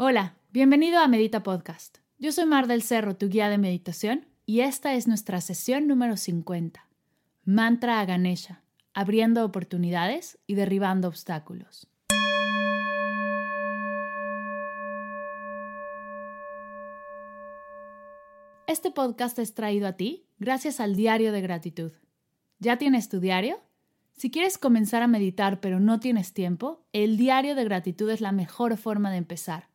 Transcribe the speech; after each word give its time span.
Hola, 0.00 0.36
bienvenido 0.52 1.00
a 1.00 1.08
Medita 1.08 1.42
Podcast. 1.42 1.98
Yo 2.20 2.30
soy 2.30 2.46
Mar 2.46 2.68
del 2.68 2.84
Cerro, 2.84 3.16
tu 3.16 3.28
guía 3.28 3.48
de 3.48 3.58
meditación, 3.58 4.28
y 4.46 4.60
esta 4.60 4.94
es 4.94 5.08
nuestra 5.08 5.40
sesión 5.40 5.88
número 5.88 6.16
50. 6.16 6.86
Mantra 7.44 7.98
a 7.98 8.04
Ganesha, 8.04 8.62
abriendo 8.94 9.44
oportunidades 9.44 10.38
y 10.46 10.54
derribando 10.54 11.08
obstáculos. 11.08 11.88
Este 18.68 18.92
podcast 18.92 19.36
es 19.40 19.54
traído 19.54 19.88
a 19.88 19.94
ti 19.94 20.28
gracias 20.38 20.78
al 20.78 20.94
Diario 20.94 21.32
de 21.32 21.40
Gratitud. 21.40 21.90
¿Ya 22.60 22.78
tienes 22.78 23.08
tu 23.08 23.18
diario? 23.18 23.58
Si 24.16 24.30
quieres 24.30 24.58
comenzar 24.58 25.02
a 25.02 25.08
meditar 25.08 25.58
pero 25.58 25.80
no 25.80 25.98
tienes 25.98 26.32
tiempo, 26.34 26.86
el 26.92 27.16
Diario 27.16 27.56
de 27.56 27.64
Gratitud 27.64 28.08
es 28.10 28.20
la 28.20 28.30
mejor 28.30 28.76
forma 28.76 29.10
de 29.10 29.16
empezar. 29.16 29.68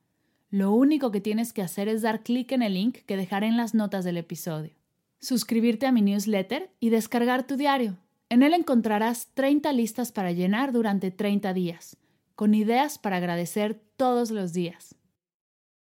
Lo 0.54 0.72
único 0.72 1.10
que 1.10 1.20
tienes 1.20 1.52
que 1.52 1.64
hacer 1.64 1.88
es 1.88 2.04
dar 2.04 2.22
clic 2.22 2.52
en 2.52 2.62
el 2.62 2.76
link 2.76 2.98
que 3.08 3.18
dejaré 3.18 3.48
en 3.48 3.58
las 3.58 3.74
notas 3.74 4.06
del 4.06 4.18
episodio, 4.18 4.76
suscribirte 5.20 5.88
a 5.88 5.92
mi 5.92 6.04
newsletter 6.04 6.70
y 6.80 6.92
descargar 6.92 7.48
tu 7.48 7.58
diario. 7.58 7.98
En 8.30 8.44
él 8.44 8.54
encontrarás 8.54 9.30
30 9.34 9.74
listas 9.74 10.12
para 10.12 10.32
llenar 10.32 10.72
durante 10.72 11.10
30 11.10 11.56
días, 11.56 11.98
con 12.36 12.54
ideas 12.54 13.00
para 13.00 13.18
agradecer 13.18 13.82
todos 13.98 14.30
los 14.30 14.54
días. 14.54 14.94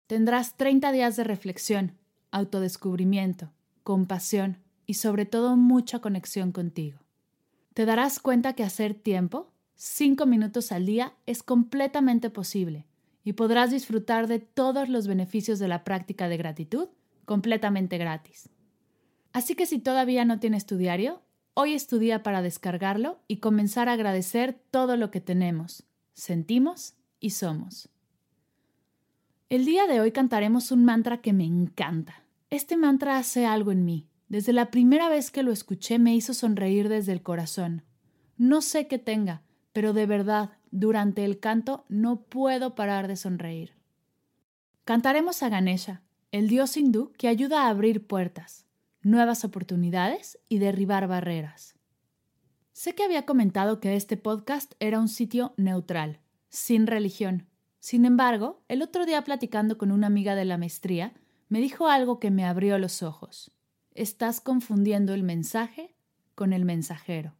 Tendrás 0.06 0.56
30 0.56 0.92
días 0.92 1.16
de 1.16 1.24
reflexión, 1.24 1.98
autodescubrimiento, 2.30 3.52
compasión 3.82 4.60
y 4.86 4.94
sobre 4.94 5.26
todo 5.26 5.58
mucha 5.58 5.98
conexión 5.98 6.52
contigo. 6.52 7.00
Te 7.74 7.88
darás 7.88 8.20
cuenta 8.20 8.54
que 8.54 8.62
hacer 8.62 8.94
tiempo, 8.94 9.52
cinco 9.74 10.28
minutos 10.28 10.72
al 10.72 10.86
día, 10.86 11.16
es 11.26 11.42
completamente 11.42 12.30
posible 12.30 12.86
y 13.30 13.34
podrás 13.34 13.70
disfrutar 13.70 14.26
de 14.26 14.40
todos 14.40 14.90
los 14.90 15.06
beneficios 15.06 15.60
de 15.60 15.68
la 15.68 15.84
práctica 15.84 16.28
de 16.28 16.38
gratitud 16.38 16.88
completamente 17.26 18.00
gratis. 18.00 18.50
Así 19.34 19.54
que 19.54 19.68
si 19.68 19.78
todavía 19.78 20.26
no 20.26 20.40
tienes 20.40 20.66
tu 20.66 20.78
diario, 20.78 21.22
hoy 21.54 21.76
es 21.76 21.86
tu 21.86 22.00
día 22.00 22.24
para 22.24 22.42
descargarlo 22.42 23.20
y 23.28 23.38
comenzar 23.38 23.88
a 23.88 23.94
agradecer 23.94 24.60
todo 24.72 24.98
lo 24.98 25.12
que 25.12 25.22
tenemos, 25.22 25.84
sentimos 26.14 26.96
y 27.20 27.30
somos. 27.30 27.90
El 29.48 29.64
día 29.64 29.86
de 29.86 30.00
hoy 30.00 30.12
cantaremos 30.12 30.72
un 30.72 30.84
mantra 30.84 31.22
que 31.22 31.32
me 31.32 31.46
encanta. 31.46 32.24
Este 32.50 32.78
mantra 32.78 33.20
hace 33.20 33.46
algo 33.46 33.72
en 33.72 33.86
mí. 33.86 34.08
Desde 34.28 34.54
la 34.54 34.72
primera 34.72 35.08
vez 35.08 35.30
que 35.30 35.44
lo 35.44 35.52
escuché 35.52 36.00
me 36.00 36.16
hizo 36.16 36.34
sonreír 36.34 36.90
desde 36.90 37.12
el 37.12 37.22
corazón. 37.22 37.84
No 38.38 38.64
sé 38.64 38.88
qué 38.88 38.98
tenga, 38.98 39.44
pero 39.72 39.94
de 39.94 40.08
verdad, 40.08 40.50
durante 40.72 41.26
el 41.26 41.40
canto 41.40 41.86
no 41.90 42.22
puedo 42.22 42.76
parar 42.76 43.08
de 43.08 43.16
sonreír. 43.16 43.74
Cantaremos 44.86 45.44
a 45.44 45.50
Ganesha, 45.50 46.02
el 46.32 46.48
dios 46.48 46.78
hindú 46.78 47.12
que 47.18 47.28
ayuda 47.28 47.64
a 47.64 47.70
abrir 47.70 48.08
puertas, 48.08 48.66
nuevas 49.02 49.46
oportunidades 49.46 50.40
y 50.50 50.60
derribar 50.60 51.08
barreras. 51.08 51.76
Sé 52.72 52.96
que 52.96 53.04
había 53.04 53.26
comentado 53.26 53.80
que 53.80 53.96
este 53.96 54.18
podcast 54.18 54.74
era 54.80 55.00
un 55.00 55.10
sitio 55.10 55.54
neutral, 55.58 56.20
sin 56.50 56.88
religión, 56.88 57.50
sin 57.80 58.06
embargo, 58.06 58.62
el 58.68 58.82
otro 58.82 59.06
día 59.06 59.24
platicando 59.24 59.78
con 59.78 59.92
una 59.92 60.08
amiga 60.08 60.36
de 60.36 60.46
la 60.46 60.58
maestría, 60.58 61.14
me 61.48 61.60
dijo 61.60 61.88
algo 61.88 62.20
que 62.20 62.30
me 62.30 62.46
abrió 62.46 62.78
los 62.78 63.02
ojos. 63.02 63.52
Estás 63.94 64.42
confundiendo 64.42 65.14
el 65.14 65.24
mensaje 65.24 65.96
con 66.36 66.54
el 66.54 66.66
mensajero. 66.66 67.36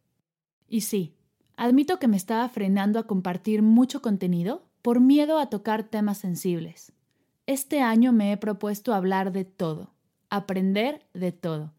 Y 0.66 0.82
sí, 0.82 1.16
admito 1.60 1.98
que 1.98 2.08
me 2.08 2.16
estaba 2.16 2.48
frenando 2.48 2.98
a 2.98 3.06
compartir 3.06 3.60
mucho 3.60 4.00
contenido 4.00 4.64
por 4.80 4.98
miedo 4.98 5.38
a 5.38 5.50
tocar 5.50 5.82
temas 5.84 6.16
sensibles. 6.16 6.94
Este 7.46 7.82
año 7.82 8.14
me 8.14 8.32
he 8.32 8.38
propuesto 8.38 8.94
hablar 8.94 9.30
de 9.30 9.44
todo, 9.44 9.92
aprender 10.30 11.06
de 11.12 11.32
todo. 11.32 11.74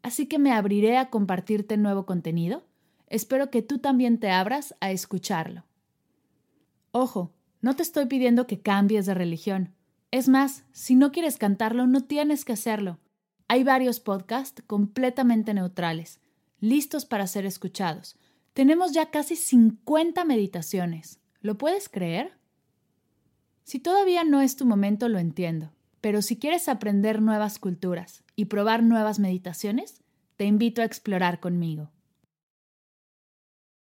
Así 0.00 0.24
que 0.28 0.38
me 0.38 0.52
abriré 0.52 0.96
a 0.96 1.10
compartirte 1.10 1.76
nuevo 1.76 2.06
contenido. 2.06 2.64
Espero 3.06 3.50
que 3.50 3.60
tú 3.60 3.80
también 3.80 4.18
te 4.18 4.30
abras 4.30 4.74
a 4.80 4.92
escucharlo. 4.92 5.64
Ojo, 6.92 7.30
no 7.60 7.76
te 7.76 7.82
estoy 7.82 8.06
pidiendo 8.06 8.46
que 8.46 8.62
cambies 8.62 9.04
de 9.04 9.12
religión. 9.12 9.74
Es 10.10 10.30
más, 10.30 10.64
si 10.72 10.94
no 10.94 11.12
quieres 11.12 11.36
cantarlo, 11.36 11.86
no 11.86 12.02
tienes 12.04 12.46
que 12.46 12.54
hacerlo. 12.54 12.98
Hay 13.46 13.62
varios 13.62 14.00
podcasts 14.00 14.62
completamente 14.66 15.52
neutrales, 15.52 16.18
listos 16.60 17.04
para 17.04 17.26
ser 17.26 17.44
escuchados. 17.44 18.16
Tenemos 18.52 18.92
ya 18.92 19.10
casi 19.10 19.36
50 19.36 20.24
meditaciones. 20.24 21.20
¿Lo 21.40 21.58
puedes 21.58 21.88
creer? 21.88 22.38
Si 23.64 23.78
todavía 23.78 24.24
no 24.24 24.40
es 24.40 24.56
tu 24.56 24.66
momento, 24.66 25.08
lo 25.08 25.18
entiendo, 25.18 25.72
pero 26.00 26.22
si 26.22 26.38
quieres 26.38 26.68
aprender 26.68 27.20
nuevas 27.20 27.58
culturas 27.58 28.24
y 28.34 28.46
probar 28.46 28.82
nuevas 28.82 29.18
meditaciones, 29.18 30.02
te 30.36 30.44
invito 30.46 30.82
a 30.82 30.84
explorar 30.84 31.40
conmigo. 31.40 31.90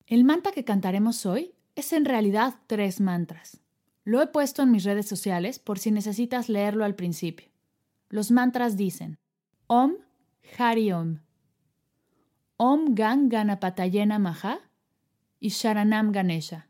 El 0.05 0.23
mantra 0.23 0.51
que 0.51 0.63
cantaremos 0.63 1.25
hoy 1.25 1.53
es 1.75 1.93
en 1.93 2.05
realidad 2.05 2.55
tres 2.67 2.99
mantras. 2.99 3.61
Lo 4.03 4.21
he 4.21 4.27
puesto 4.27 4.63
en 4.63 4.71
mis 4.71 4.83
redes 4.83 5.07
sociales 5.07 5.59
por 5.59 5.79
si 5.79 5.91
necesitas 5.91 6.49
leerlo 6.49 6.85
al 6.85 6.95
principio. 6.95 7.49
Los 8.09 8.31
mantras 8.31 8.77
dicen 8.77 9.19
Om 9.67 9.95
Hari 10.57 10.93
Om, 10.93 11.19
Om 12.59 12.95
Gan 12.95 13.29
Ganapatayena 13.29 14.17
Maha 14.17 14.57
y 15.39 15.49
Sharanam 15.49 16.11
Ganesha. 16.11 16.67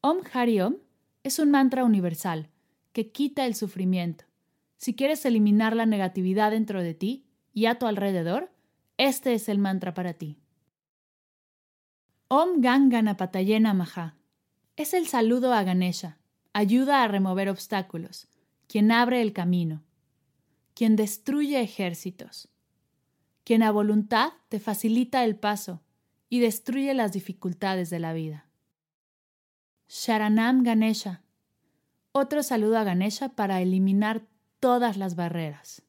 Om 0.00 0.22
Hari 0.32 0.62
Om 0.62 0.76
es 1.22 1.38
un 1.38 1.50
mantra 1.50 1.84
universal 1.84 2.48
que 2.94 3.12
quita 3.12 3.44
el 3.44 3.54
sufrimiento. 3.54 4.24
Si 4.78 4.96
quieres 4.96 5.26
eliminar 5.26 5.76
la 5.76 5.84
negatividad 5.84 6.52
dentro 6.52 6.82
de 6.82 6.94
ti 6.94 7.26
y 7.52 7.66
a 7.66 7.78
tu 7.78 7.84
alrededor, 7.84 8.50
este 8.96 9.34
es 9.34 9.50
el 9.50 9.58
mantra 9.58 9.92
para 9.92 10.14
ti. 10.14 10.38
Om 12.28 12.62
Gan 12.62 12.88
Ganapatayena 12.88 13.74
Maha 13.74 14.16
es 14.76 14.94
el 14.94 15.06
saludo 15.06 15.52
a 15.52 15.64
Ganesha, 15.64 16.16
ayuda 16.54 17.04
a 17.04 17.08
remover 17.08 17.50
obstáculos, 17.50 18.26
quien 18.68 18.90
abre 18.90 19.20
el 19.20 19.34
camino, 19.34 19.84
quien 20.72 20.96
destruye 20.96 21.60
ejércitos, 21.60 22.49
quien 23.44 23.62
a 23.62 23.70
voluntad 23.70 24.32
te 24.48 24.60
facilita 24.60 25.24
el 25.24 25.36
paso 25.36 25.80
y 26.28 26.40
destruye 26.40 26.94
las 26.94 27.12
dificultades 27.12 27.90
de 27.90 27.98
la 27.98 28.12
vida. 28.12 28.46
Sharanam 29.88 30.62
Ganesha, 30.62 31.22
otro 32.12 32.42
saludo 32.42 32.78
a 32.78 32.84
Ganesha 32.84 33.30
para 33.30 33.60
eliminar 33.60 34.22
todas 34.60 34.96
las 34.96 35.16
barreras. 35.16 35.82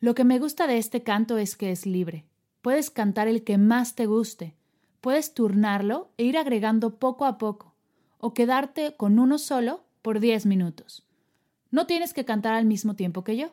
Lo 0.00 0.14
que 0.14 0.24
me 0.24 0.38
gusta 0.38 0.66
de 0.66 0.78
este 0.78 1.02
canto 1.02 1.38
es 1.38 1.56
que 1.56 1.70
es 1.70 1.86
libre. 1.86 2.24
Puedes 2.62 2.90
cantar 2.90 3.28
el 3.28 3.44
que 3.44 3.58
más 3.58 3.94
te 3.94 4.06
guste, 4.06 4.56
Puedes 5.06 5.34
turnarlo 5.34 6.10
e 6.16 6.24
ir 6.24 6.36
agregando 6.36 6.96
poco 6.98 7.26
a 7.26 7.38
poco, 7.38 7.76
o 8.18 8.34
quedarte 8.34 8.96
con 8.96 9.20
uno 9.20 9.38
solo 9.38 9.84
por 10.02 10.18
10 10.18 10.46
minutos. 10.46 11.06
No 11.70 11.86
tienes 11.86 12.12
que 12.12 12.24
cantar 12.24 12.54
al 12.54 12.64
mismo 12.64 12.96
tiempo 12.96 13.22
que 13.22 13.36
yo. 13.36 13.52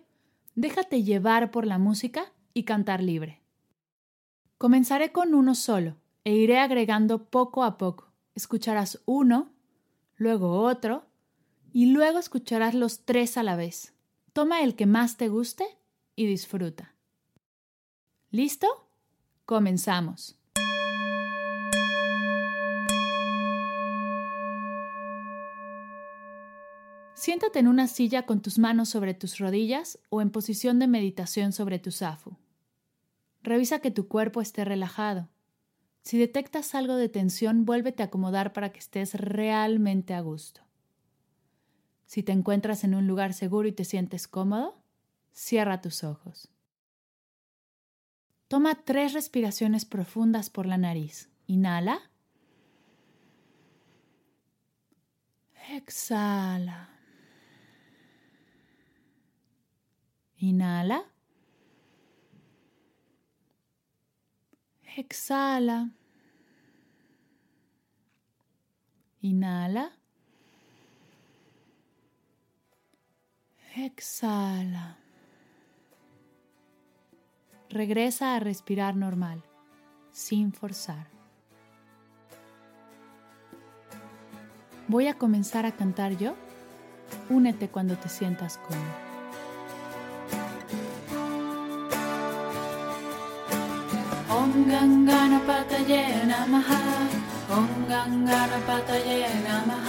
Déjate 0.55 1.03
llevar 1.03 1.51
por 1.51 1.67
la 1.67 1.77
música 1.77 2.33
y 2.53 2.63
cantar 2.63 3.01
libre. 3.01 3.41
Comenzaré 4.57 5.11
con 5.11 5.33
uno 5.33 5.55
solo 5.55 5.97
e 6.23 6.35
iré 6.35 6.59
agregando 6.59 7.25
poco 7.25 7.63
a 7.63 7.77
poco. 7.77 8.11
Escucharás 8.35 9.01
uno, 9.05 9.51
luego 10.15 10.61
otro, 10.61 11.05
y 11.73 11.87
luego 11.87 12.19
escucharás 12.19 12.75
los 12.75 13.05
tres 13.05 13.37
a 13.37 13.43
la 13.43 13.55
vez. 13.55 13.93
Toma 14.31 14.61
el 14.61 14.75
que 14.75 14.85
más 14.85 15.17
te 15.17 15.27
guste 15.27 15.65
y 16.15 16.25
disfruta. 16.27 16.93
¿Listo? 18.31 18.67
Comenzamos. 19.45 20.37
Siéntate 27.15 27.59
en 27.59 27.67
una 27.67 27.87
silla 27.87 28.25
con 28.25 28.41
tus 28.41 28.59
manos 28.59 28.89
sobre 28.89 29.13
tus 29.13 29.37
rodillas 29.37 29.97
o 30.09 30.21
en 30.21 30.29
posición 30.29 30.77
de 30.79 30.87
meditación 30.87 31.53
sobre 31.53 31.79
tu 31.79 31.91
zafu. 31.91 32.35
Revisa 33.43 33.79
que 33.79 33.91
tu 33.91 34.07
cuerpo 34.07 34.41
esté 34.41 34.63
relajado. 34.63 35.29
Si 36.01 36.17
detectas 36.17 36.75
algo 36.75 36.95
de 36.95 37.09
tensión, 37.09 37.65
vuélvete 37.65 38.03
a 38.03 38.07
acomodar 38.07 38.53
para 38.53 38.71
que 38.71 38.79
estés 38.79 39.13
realmente 39.15 40.13
a 40.13 40.21
gusto. 40.21 40.61
Si 42.05 42.23
te 42.23 42.31
encuentras 42.31 42.83
en 42.83 42.95
un 42.95 43.07
lugar 43.07 43.33
seguro 43.33 43.67
y 43.67 43.71
te 43.71 43.85
sientes 43.85 44.27
cómodo, 44.27 44.81
cierra 45.33 45.81
tus 45.81 46.03
ojos. 46.03 46.49
Toma 48.47 48.83
tres 48.83 49.13
respiraciones 49.13 49.83
profundas 49.83 50.49
por 50.49 50.65
la 50.65 50.77
nariz. 50.77 51.29
Inhala. 51.47 52.11
Exhala. 55.69 56.89
Inhala. 60.37 61.12
Exhala. 64.95 65.89
Inhala. 69.21 69.91
Exhala. 73.75 74.97
Regresa 77.69 78.35
a 78.35 78.39
respirar 78.39 78.95
normal, 78.95 79.41
sin 80.11 80.53
forzar. 80.53 81.07
Voy 84.87 85.07
a 85.07 85.17
comenzar 85.17 85.65
a 85.65 85.71
cantar 85.71 86.15
yo. 86.17 86.35
Únete 87.29 87.69
cuando 87.69 87.97
te 87.97 88.09
sientas 88.09 88.59
cómodo. 88.59 89.12
गङ्गानपतये 94.53 96.01
नमः 96.29 96.67
ॐ 97.57 97.69
गङ्गानपतये 97.91 99.17
नमः 99.45 99.87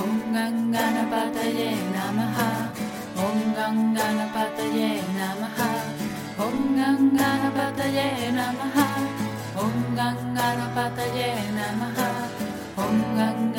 ॐ 0.00 0.10
गङ्गानपतये 0.34 1.68
नमः 1.94 2.36
ॐ 3.26 3.38
गङ्गानपतये 3.58 4.90
नमः 5.18 5.58
ॐ 6.46 6.58
गङ्गानपतये 6.78 8.08
नमः 8.38 8.76
ॐ 9.64 9.72
गङ्गानपतये 10.00 11.30
नमः 11.58 11.98
ॐ 12.86 13.00
गङ्गा 13.20 13.49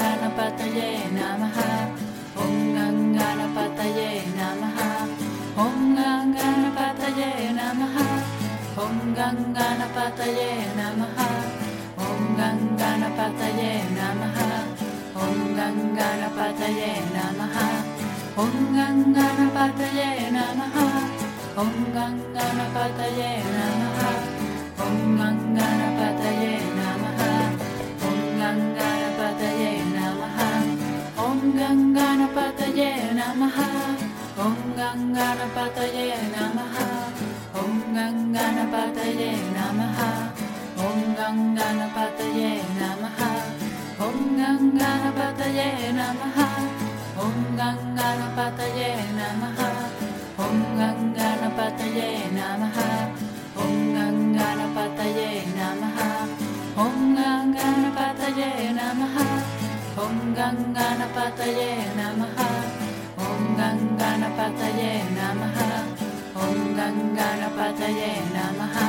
Om 9.12 9.18
Gangana 34.76 35.46
Pataye 35.54 36.18
Namaha. 36.34 37.31
Om 37.54 37.74
Gangana 37.96 38.64
Pataye 38.74 39.32
Namaha. 39.56 40.10
Om 40.78 41.00
Gangana 41.18 41.88
Pataye 41.96 42.52
Namaha. 42.80 43.30
Om 44.00 44.18
Gangana 44.40 45.12
Pataye 45.18 45.68
Namaha. 46.00 46.48
Om 47.24 47.36
Gangana 47.60 48.28
Pataye 48.38 48.90
Namaha. 49.18 49.70
Om 50.40 50.58
Gangana 50.80 51.50
Pataye 51.58 52.10
Namaha. 52.38 52.88
Om 53.64 53.76
Gangana 53.96 54.68
Pataye 54.76 55.30
Namaha. 55.58 56.10
Om 56.84 57.16
Gangana 57.16 57.90
Pataye 57.98 58.72
Namaha. 58.80 59.28
Om 60.04 60.18
Gangana 60.38 61.08
Pataye 61.16 61.72
Namaha. 62.00 62.48
Om 63.28 63.42
Gangana 63.60 64.28
Pataye 64.38 64.92
Namaha. 65.18 66.11
Om 66.42 66.58
Gangana 66.74 67.50
Pataye 67.56 68.10
Namaha 68.34 68.88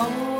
Om 0.00 0.39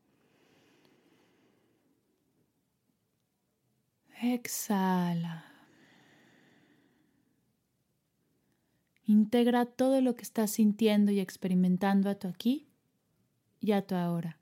Exhala. 4.21 5.45
Integra 9.07 9.65
todo 9.65 9.99
lo 9.99 10.15
que 10.15 10.21
estás 10.21 10.51
sintiendo 10.51 11.11
y 11.11 11.19
experimentando 11.19 12.07
a 12.07 12.15
tu 12.15 12.27
aquí 12.27 12.67
y 13.59 13.71
a 13.71 13.81
tu 13.81 13.95
ahora. 13.95 14.37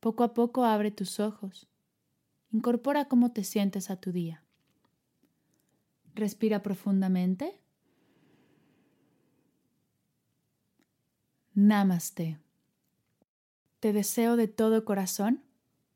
Poco 0.00 0.24
a 0.24 0.32
poco 0.32 0.64
abre 0.64 0.90
tus 0.90 1.20
ojos. 1.20 1.68
Incorpora 2.50 3.08
cómo 3.08 3.30
te 3.30 3.44
sientes 3.44 3.90
a 3.90 3.96
tu 3.96 4.10
día. 4.10 4.42
Respira 6.14 6.62
profundamente. 6.62 7.60
Namaste. 11.52 12.38
Te 13.80 13.92
deseo 13.92 14.36
de 14.36 14.48
todo 14.48 14.86
corazón 14.86 15.42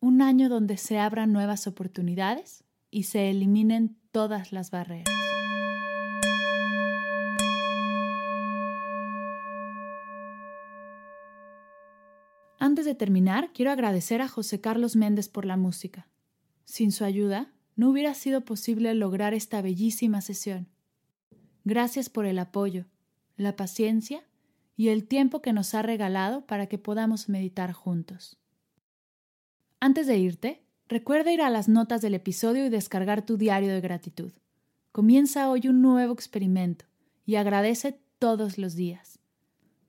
un 0.01 0.21
año 0.21 0.51
donde 0.51 0.77
se 0.77 0.99
abran 0.99 1.33
nuevas 1.33 1.67
oportunidades 1.67 2.65
y 2.93 3.05
se 3.05 3.31
eliminen 3.31 3.97
todas 4.13 4.53
las 4.53 4.71
barreras. 4.71 5.09
Antes 12.59 12.85
de 12.85 12.95
terminar, 12.95 13.51
quiero 13.53 13.73
agradecer 13.73 14.23
a 14.23 14.29
José 14.29 14.61
Carlos 14.61 14.95
Méndez 14.95 15.29
por 15.29 15.45
la 15.47 15.57
música. 15.57 16.07
Sin 16.65 16.93
su 16.93 17.05
ayuda, 17.05 17.53
no 17.75 17.91
hubiera 17.91 18.15
sido 18.15 18.45
posible 18.45 18.95
lograr 18.95 19.35
esta 19.35 19.63
bellísima 19.63 20.21
sesión. 20.21 20.69
Gracias 21.65 22.09
por 22.09 22.25
el 22.25 22.39
apoyo, 22.39 22.87
la 23.37 23.57
paciencia 23.57 24.23
y 24.77 24.89
el 24.89 25.09
tiempo 25.09 25.43
que 25.43 25.53
nos 25.53 25.75
ha 25.75 25.83
regalado 25.83 26.47
para 26.47 26.67
que 26.67 26.79
podamos 26.79 27.29
meditar 27.29 27.73
juntos. 27.73 28.39
Antes 29.81 30.07
de 30.07 30.19
irte, 30.19 30.62
recuerda 30.93 31.33
ir 31.33 31.41
a 31.41 31.49
las 31.49 31.71
notas 31.71 32.03
del 32.03 32.13
episodio 32.13 32.67
y 32.67 32.69
descargar 32.69 33.25
tu 33.25 33.39
diario 33.39 33.73
de 33.73 33.81
gratitud. 33.81 34.31
Comienza 34.93 35.49
hoy 35.49 35.67
un 35.67 35.81
nuevo 35.81 36.13
experimento 36.13 36.85
y 37.25 37.37
agradece 37.37 37.99
todos 38.19 38.59
los 38.59 38.75
días. 38.75 39.19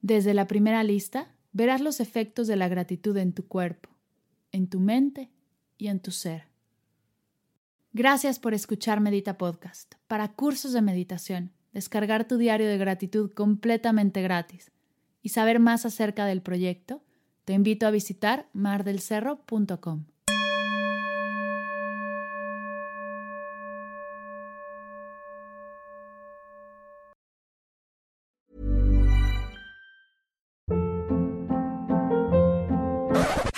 Desde 0.01 0.34
la 0.34 0.47
primera 0.47 0.82
lista, 0.82 1.36
verás 1.51 1.82
los 1.82 1.99
efectos 1.99 2.47
de 2.47 2.56
la 2.56 2.69
gratitud 2.69 3.17
en 3.17 3.34
tu 3.34 3.45
cuerpo, 3.45 3.89
en 4.54 4.69
tu 4.69 4.80
mente 4.80 5.30
y 5.77 5.88
en 5.88 5.99
tu 5.99 6.12
ser. 6.12 6.45
Gracias 7.91 8.39
por 8.39 8.54
escuchar 8.54 9.01
Medita 9.01 9.38
Podcast. 9.38 9.95
Para 10.08 10.34
cursos 10.34 10.71
de 10.71 10.82
meditación, 10.82 11.51
descargar 11.73 12.30
tu 12.30 12.38
diario 12.38 12.67
de 12.67 12.77
gratitud 12.77 13.30
completamente 13.34 14.21
gratis 14.21 14.71
y 15.21 15.30
saber 15.30 15.60
más 15.60 15.86
acerca 15.86 16.25
del 16.25 16.41
proyecto, 16.41 17.04
te 17.43 17.51
invito 17.51 17.88
a 17.88 17.91
visitar 17.91 18.47
mardelcerro.com. 18.54 20.06